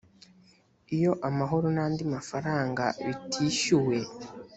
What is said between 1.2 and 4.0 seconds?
amahoro n andi mafaranga bitishyuwe